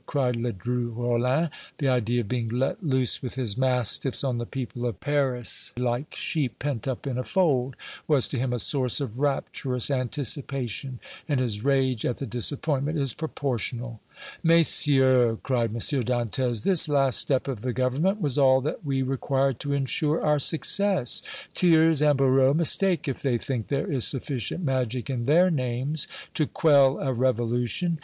cried 0.07 0.35
Ledru 0.35 0.89
Rollin. 0.97 1.51
"The 1.77 1.87
idea 1.87 2.21
of 2.21 2.27
being 2.27 2.47
let 2.47 2.83
loose 2.83 3.21
with 3.21 3.35
his 3.35 3.55
mastiffs 3.55 4.23
on 4.23 4.39
the 4.39 4.47
people 4.47 4.87
of 4.87 4.99
Paris, 4.99 5.73
like 5.77 6.15
sheep 6.15 6.57
pent 6.57 6.87
up 6.87 7.05
in 7.05 7.19
a 7.19 7.23
fold, 7.23 7.75
was 8.07 8.27
to 8.29 8.39
him 8.39 8.51
a 8.51 8.57
source 8.57 8.99
of 8.99 9.19
rapturous 9.19 9.91
anticipation, 9.91 10.97
and 11.29 11.39
his 11.39 11.63
rage 11.63 12.03
at 12.03 12.17
the 12.17 12.25
disappointment 12.25 12.97
is 12.97 13.13
proportional!" 13.13 13.99
"Messieurs!" 14.41 15.37
cried 15.43 15.69
M. 15.69 15.75
Dantès, 15.77 16.63
"this 16.63 16.89
last 16.89 17.19
step 17.19 17.47
of 17.47 17.61
the 17.61 17.71
Government 17.71 18.19
was 18.19 18.39
all 18.39 18.59
that 18.61 18.83
we 18.83 19.03
required 19.03 19.59
to 19.59 19.71
insure 19.73 20.19
our 20.25 20.39
success. 20.39 21.21
Thiers 21.53 22.01
and 22.01 22.17
Barrot 22.17 22.55
mistake 22.57 23.07
if 23.07 23.21
they 23.21 23.37
think 23.37 23.67
there 23.67 23.85
is 23.91 24.07
sufficient 24.07 24.63
magic 24.63 25.11
in 25.11 25.27
their 25.27 25.51
names 25.51 26.07
to 26.33 26.47
quell 26.47 26.97
a 26.99 27.13
revolution. 27.13 27.99